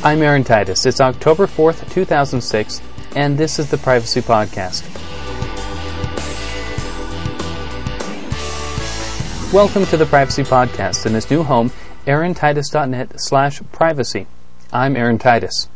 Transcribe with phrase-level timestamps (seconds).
[0.00, 0.86] I'm Aaron Titus.
[0.86, 2.80] It's October 4th, 2006,
[3.16, 4.84] and this is the Privacy Podcast.
[9.52, 11.72] Welcome to the Privacy Podcast in this new home,
[12.06, 14.28] aarontitus.net slash privacy.
[14.72, 15.68] I'm Aaron Titus.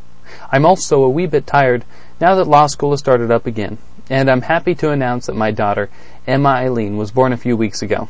[0.53, 1.85] I'm also a wee bit tired
[2.21, 3.79] now that law school has started up again,
[4.09, 5.91] and I'm happy to announce that my daughter,
[6.29, 8.09] Emma Eileen, was born a few weeks ago.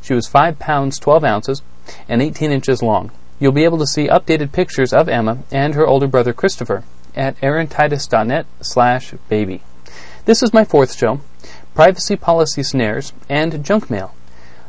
[0.00, 1.62] She was 5 pounds 12 ounces
[2.08, 3.12] and 18 inches long.
[3.42, 6.84] You'll be able to see updated pictures of Emma and her older brother Christopher
[7.16, 9.62] at aarontitus.net slash baby.
[10.26, 11.18] This is my fourth show,
[11.74, 14.14] Privacy Policy Snares and Junk Mail.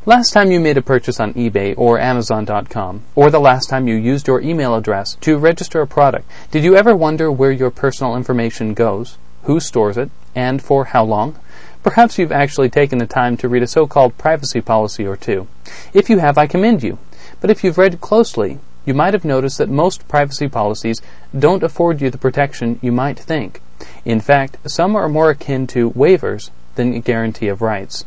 [0.08, 3.94] Last time you made a purchase on eBay or Amazon.com, or the last time you
[3.94, 8.16] used your email address to register a product, did you ever wonder where your personal
[8.16, 11.38] information goes, who stores it, and for how long?
[11.84, 15.48] Perhaps you've actually taken the time to read a so-called privacy policy or two.
[15.94, 16.98] If you have, I commend you.
[17.44, 21.02] But if you've read closely, you might have noticed that most privacy policies
[21.38, 23.62] don't afford you the protection you might think.
[24.06, 28.06] In fact, some are more akin to waivers than a guarantee of rights.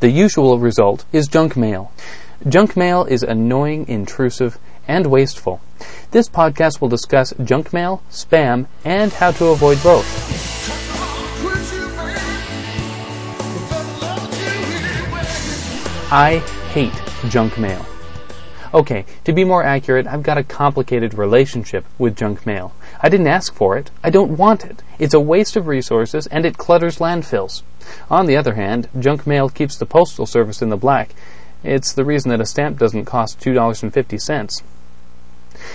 [0.00, 1.92] The usual result is junk mail.
[2.48, 5.60] Junk mail is annoying, intrusive, and wasteful.
[6.12, 10.06] This podcast will discuss junk mail, spam, and how to avoid both.
[16.10, 16.38] I
[16.72, 17.84] hate junk mail.
[18.74, 22.74] Okay, to be more accurate, I've got a complicated relationship with junk mail.
[23.00, 23.90] I didn't ask for it.
[24.04, 24.82] I don't want it.
[24.98, 27.62] It's a waste of resources and it clutters landfills.
[28.10, 31.14] On the other hand, junk mail keeps the postal service in the black.
[31.64, 34.62] It's the reason that a stamp doesn't cost $2.50.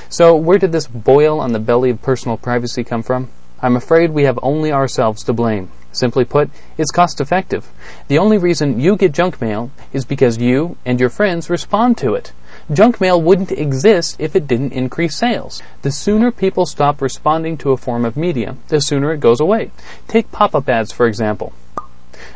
[0.08, 3.30] So, where did this boil on the belly of personal privacy come from?
[3.60, 5.72] I'm afraid we have only ourselves to blame.
[5.92, 7.70] Simply put, it's cost effective.
[8.08, 12.14] The only reason you get junk mail is because you and your friends respond to
[12.14, 12.34] it.
[12.72, 15.62] Junk mail wouldn't exist if it didn't increase sales.
[15.82, 19.72] The sooner people stop responding to a form of media, the sooner it goes away.
[20.08, 21.52] Take pop-up ads, for example.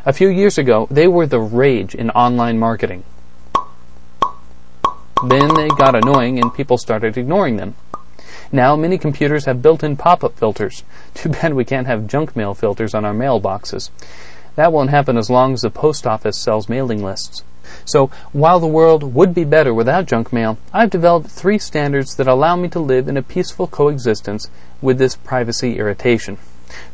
[0.06, 3.04] A few years ago, they were the rage in online marketing.
[5.26, 7.76] Then they got annoying and people started ignoring them.
[8.52, 10.84] Now, many computers have built-in pop-up filters.
[11.14, 13.90] Too bad we can't have junk mail filters on our mailboxes.
[14.56, 17.44] That won't happen as long as the post office sells mailing lists.
[17.86, 22.28] So, while the world would be better without junk mail, I've developed three standards that
[22.28, 24.50] allow me to live in a peaceful coexistence
[24.82, 26.38] with this privacy irritation.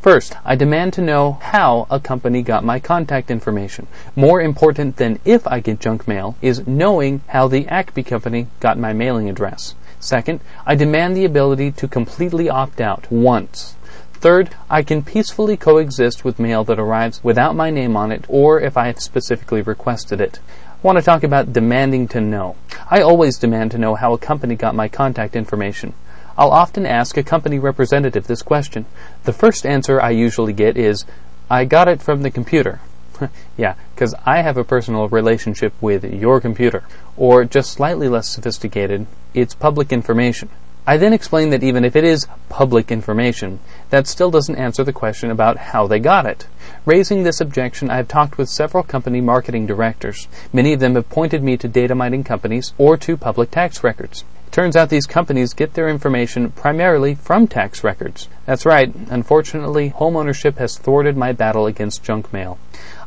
[0.02, 3.88] First, I demand to know how a company got my contact information.
[4.16, 8.78] More important than if I get junk mail is knowing how the Acme company got
[8.78, 9.74] my mailing address.
[10.00, 13.76] Second, I demand the ability to completely opt out once.
[14.24, 18.58] Third, I can peacefully coexist with mail that arrives without my name on it or
[18.58, 20.40] if I have specifically requested it.
[20.50, 22.56] I want to talk about demanding to know.
[22.90, 25.94] I always demand to know how a company got my contact information.
[26.38, 28.86] I'll often ask a company representative this question.
[29.26, 31.04] The first answer I usually get is,
[31.50, 32.80] I got it from the computer.
[33.58, 36.84] yeah, because I have a personal relationship with your computer.
[37.18, 40.48] Or, just slightly less sophisticated, it's public information.
[40.86, 44.92] I then explain that even if it is public information, that still doesn't answer the
[44.92, 46.46] question about how they got it.
[46.86, 50.28] Raising this objection, I have talked with several company marketing directors.
[50.52, 54.26] Many of them have pointed me to data mining companies or to public tax records.
[54.48, 58.28] It turns out these companies get their information primarily from tax records.
[58.46, 58.94] That's right.
[59.10, 62.60] Unfortunately, homeownership has thwarted my battle against junk mail.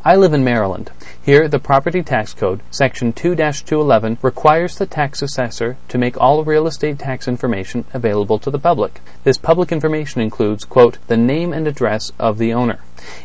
[0.07, 0.93] I live in Maryland.
[1.21, 6.69] Here, the Property Tax Code, Section 2-211, requires the tax assessor to make all real
[6.69, 9.01] estate tax information available to the public.
[9.25, 12.79] This public information includes, quote, the name and address of the owner.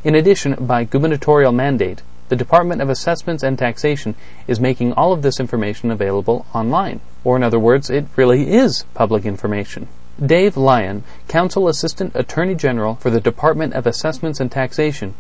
[0.04, 4.16] In addition, by gubernatorial mandate, the Department of Assessments and Taxation
[4.48, 7.00] is making all of this information available online.
[7.24, 9.88] Or in other words, it really is public information.
[10.20, 15.14] Dave Lyon, Counsel Assistant Attorney General for the Department of Assessments and Taxation,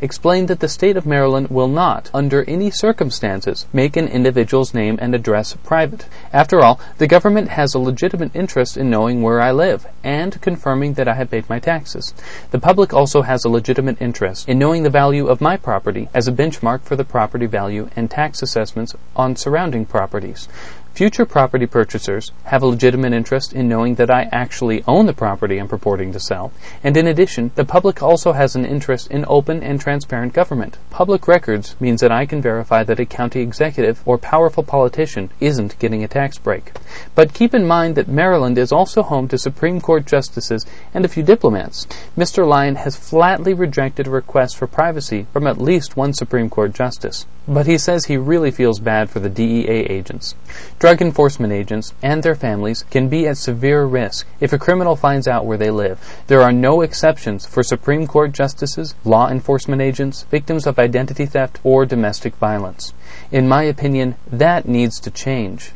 [0.00, 4.98] explained that the state of Maryland will not, under any circumstances, make an individual's name
[5.00, 6.06] and address private.
[6.32, 10.94] After all, the government has a legitimate interest in knowing where I live and confirming
[10.94, 12.12] that I have paid my taxes.
[12.50, 16.28] The public also has a legitimate interest in knowing the value of my property as
[16.28, 20.48] a benchmark for the property value and tax assessments on surrounding properties.
[20.94, 25.56] Future property purchasers have a legitimate interest in knowing that I actually own the property
[25.56, 26.52] I'm purporting to sell.
[26.84, 30.76] And in addition, the public also has an interest in open and transparent government.
[30.90, 35.78] Public records means that I can verify that a county executive or powerful politician isn't
[35.78, 36.72] getting a tax break.
[37.14, 41.08] But keep in mind that Maryland is also home to Supreme Court justices and a
[41.08, 41.86] few diplomats.
[42.18, 42.46] Mr.
[42.46, 47.24] Lyon has flatly rejected a request for privacy from at least one Supreme Court justice.
[47.48, 50.34] But he says he really feels bad for the DEA agents.
[50.78, 55.26] Drug enforcement agents and their families can be at severe risk if a criminal finds
[55.26, 56.22] out where they live.
[56.28, 61.58] There are no exceptions for Supreme Court justices, law enforcement agents, victims of identity theft,
[61.64, 62.92] or domestic violence.
[63.30, 65.72] In my opinion, that needs to change.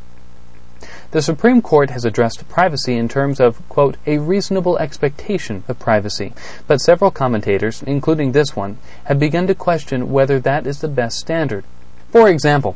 [1.12, 6.32] The Supreme Court has addressed privacy in terms of, quote, a reasonable expectation of privacy,
[6.66, 11.18] but several commentators, including this one, have begun to question whether that is the best
[11.18, 11.64] standard.
[12.10, 12.74] For example,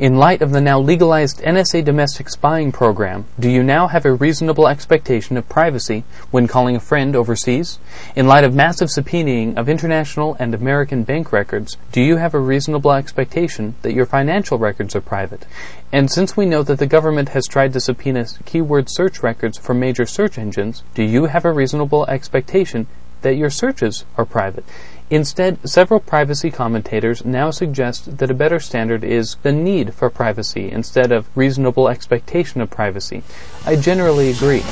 [0.00, 4.14] in light of the now legalized NSA domestic spying program, do you now have a
[4.14, 7.78] reasonable expectation of privacy when calling a friend overseas?
[8.16, 12.40] In light of massive subpoenaing of international and American bank records, do you have a
[12.40, 15.44] reasonable expectation that your financial records are private?
[15.92, 19.74] And since we know that the government has tried to subpoena keyword search records for
[19.74, 22.86] major search engines, do you have a reasonable expectation
[23.20, 24.64] that your searches are private?
[25.10, 30.70] Instead, several privacy commentators now suggest that a better standard is the need for privacy
[30.70, 33.24] instead of reasonable expectation of privacy.
[33.66, 34.62] I generally agree.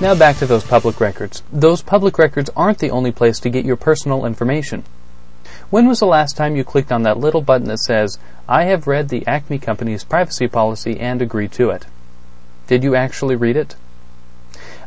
[0.00, 1.42] Now back to those public records.
[1.52, 4.84] Those public records aren't the only place to get your personal information.
[5.68, 8.18] When was the last time you clicked on that little button that says,
[8.48, 11.86] I have read the Acme Company's privacy policy and agree to it?
[12.66, 13.76] Did you actually read it?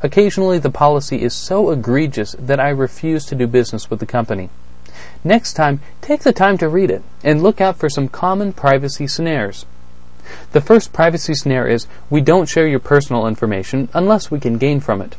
[0.01, 4.49] Occasionally, the policy is so egregious that I refuse to do business with the company.
[5.23, 9.07] Next time, take the time to read it and look out for some common privacy
[9.07, 9.65] snares.
[10.51, 14.79] The first privacy snare is we don't share your personal information unless we can gain
[14.79, 15.15] from it.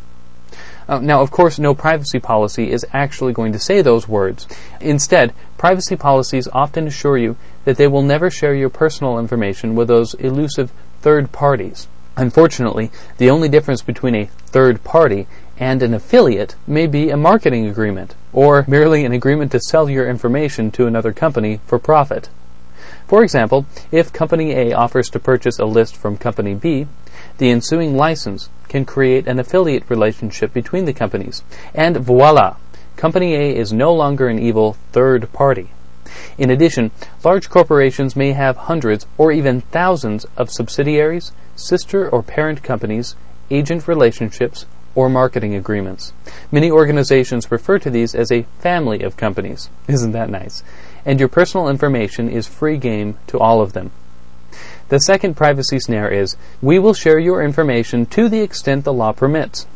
[0.88, 4.46] Uh, now, of course, no privacy policy is actually going to say those words.
[4.80, 9.88] Instead, privacy policies often assure you that they will never share your personal information with
[9.88, 10.72] those elusive
[11.02, 11.88] third parties.
[12.18, 17.68] Unfortunately, the only difference between a third party and an affiliate may be a marketing
[17.68, 22.28] agreement, or merely an agreement to sell your information to another company for profit.
[23.06, 26.88] For example, if Company A offers to purchase a list from Company B,
[27.38, 32.56] the ensuing license can create an affiliate relationship between the companies, and voila!
[32.96, 35.70] Company A is no longer an evil third party.
[36.36, 36.90] In addition,
[37.22, 43.16] large corporations may have hundreds or even thousands of subsidiaries, sister or parent companies,
[43.50, 46.12] agent relationships, or marketing agreements.
[46.50, 49.70] Many organizations refer to these as a family of companies.
[49.88, 50.62] Isn't that nice?
[51.04, 53.90] And your personal information is free game to all of them.
[54.88, 59.12] The second privacy snare is we will share your information to the extent the law
[59.12, 59.66] permits.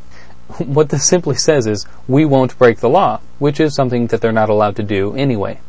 [0.59, 4.33] What this simply says is we won't break the law, which is something that they're
[4.33, 5.61] not allowed to do anyway.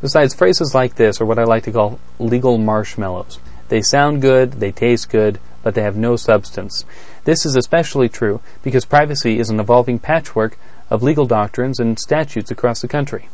[0.00, 3.38] Besides, phrases like this are what I like to call legal marshmallows.
[3.68, 6.84] They sound good, they taste good, but they have no substance.
[7.24, 10.58] This is especially true because privacy is an evolving patchwork
[10.90, 13.28] of legal doctrines and statutes across the country.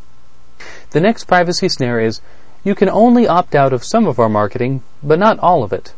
[0.91, 2.21] The next privacy snare is
[2.62, 5.94] you can only opt out of some of our marketing, but not all of it.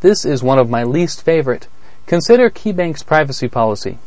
[0.00, 1.66] This is one of my least favorite.
[2.06, 3.98] Consider KeyBank's privacy policy.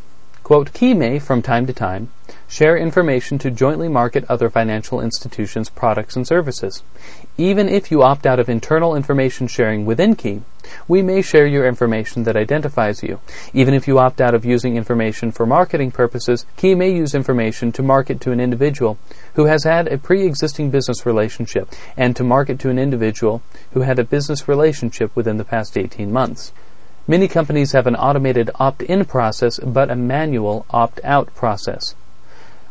[0.47, 2.09] Quote, Key may, from time to time,
[2.47, 6.83] share information to jointly market other financial institutions' products and services.
[7.37, 10.43] Even if you opt out of internal information sharing within Key,
[10.87, 13.19] we may share your information that identifies you.
[13.53, 17.73] Even if you opt out of using information for marketing purposes, Key may use information
[17.73, 18.97] to market to an individual
[19.33, 23.41] who has had a pre-existing business relationship and to market to an individual
[23.73, 26.53] who had a business relationship within the past 18 months.
[27.09, 31.95] Many companies have an automated opt-in process, but a manual opt-out process.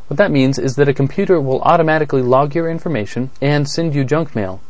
[0.08, 4.04] What that means is that a computer will automatically log your information and send you
[4.04, 4.60] junk mail,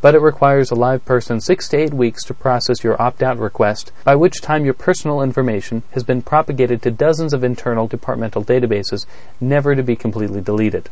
[0.00, 3.90] but it requires a live person six to eight weeks to process your opt-out request,
[4.04, 9.04] by which time your personal information has been propagated to dozens of internal departmental databases,
[9.40, 10.88] never to be completely deleted.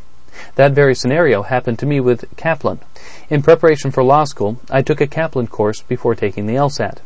[0.55, 2.79] That very scenario happened to me with Kaplan.
[3.29, 6.97] In preparation for law school, I took a Kaplan course before taking the LSAT.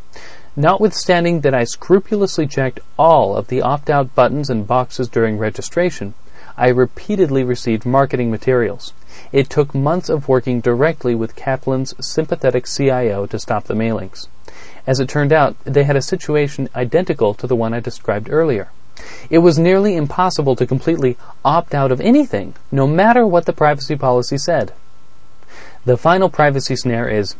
[0.58, 6.14] Notwithstanding that I scrupulously checked all of the opt-out buttons and boxes during registration,
[6.58, 8.92] I repeatedly received marketing materials.
[9.32, 14.28] It took months of working directly with Kaplan's sympathetic CIO to stop the mailings.
[14.86, 18.72] As it turned out, they had a situation identical to the one I described earlier.
[19.30, 21.16] It was nearly impossible to completely
[21.46, 24.74] opt out of anything, no matter what the privacy policy said.
[25.86, 27.36] The final privacy snare is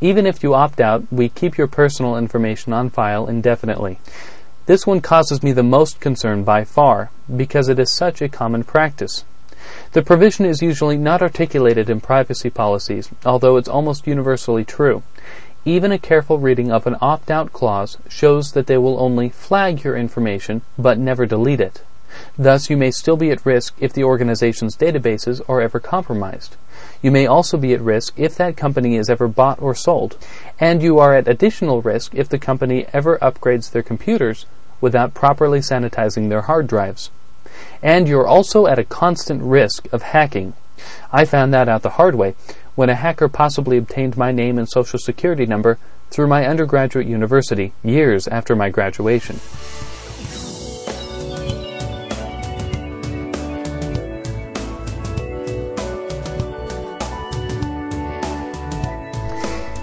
[0.00, 3.98] even if you opt out, we keep your personal information on file indefinitely.
[4.66, 8.64] This one causes me the most concern by far because it is such a common
[8.64, 9.24] practice.
[9.92, 15.02] The provision is usually not articulated in privacy policies, although it's almost universally true.
[15.64, 19.96] Even a careful reading of an opt-out clause shows that they will only flag your
[19.96, 21.82] information but never delete it.
[22.38, 26.56] Thus, you may still be at risk if the organization's databases are ever compromised.
[27.02, 30.16] You may also be at risk if that company is ever bought or sold,
[30.58, 34.46] and you are at additional risk if the company ever upgrades their computers
[34.80, 37.10] without properly sanitizing their hard drives.
[37.82, 40.54] And you're also at a constant risk of hacking.
[41.12, 42.34] I found that out the hard way
[42.74, 45.78] when a hacker possibly obtained my name and social security number
[46.10, 49.40] through my undergraduate university years after my graduation.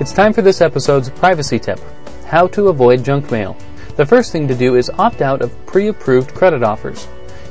[0.03, 1.79] It's time for this episode's privacy tip
[2.25, 3.55] how to avoid junk mail.
[3.95, 7.07] The first thing to do is opt out of pre approved credit offers.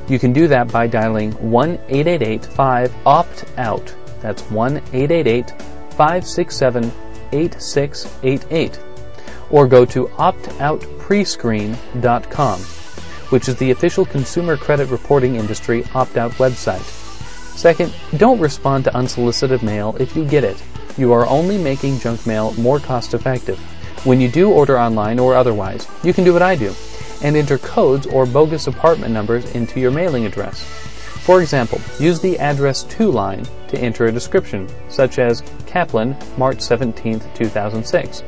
[0.06, 3.94] You can do that by dialing 1 888 5 OPT OUT.
[4.20, 5.50] That's 1 888
[5.92, 6.92] 567
[7.32, 8.78] 8688.
[9.50, 12.60] Or go to optoutprescreen.com,
[13.30, 16.84] which is the official consumer credit reporting industry opt out website.
[17.56, 20.62] Second, don't respond to unsolicited mail if you get it.
[20.98, 23.58] You are only making junk mail more cost effective.
[24.04, 26.74] When you do order online or otherwise, you can do what I do
[27.22, 30.62] and enter codes or bogus apartment numbers into your mailing address.
[31.22, 36.60] For example, use the address to line to enter a description, such as Kaplan, March
[36.60, 38.20] 17, 2006.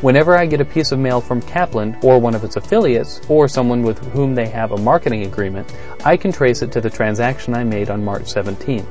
[0.00, 3.48] Whenever I get a piece of mail from Kaplan or one of its affiliates or
[3.48, 7.52] someone with whom they have a marketing agreement, I can trace it to the transaction
[7.52, 8.86] I made on March 17th.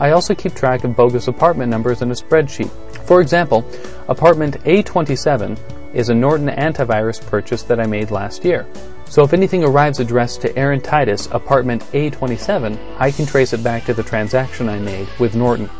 [0.00, 2.70] I also keep track of bogus apartment numbers in a spreadsheet.
[3.04, 3.64] For example,
[4.08, 5.58] apartment A27
[5.94, 8.66] is a Norton antivirus purchase that I made last year.
[9.06, 13.84] So if anything arrives addressed to Aaron Titus, apartment A27, I can trace it back
[13.84, 15.70] to the transaction I made with Norton.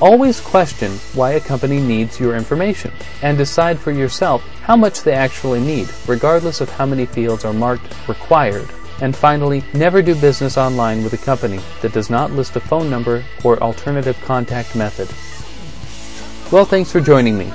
[0.00, 5.14] Always question why a company needs your information and decide for yourself how much they
[5.14, 8.68] actually need, regardless of how many fields are marked required.
[9.00, 12.90] And finally, never do business online with a company that does not list a phone
[12.90, 15.08] number or alternative contact method.
[16.52, 17.52] Well, thanks for joining me.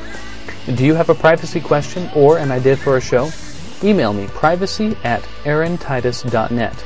[0.76, 3.30] Do you have a privacy question or an idea for a show?
[3.84, 6.86] Email me privacy at aarontitus.net.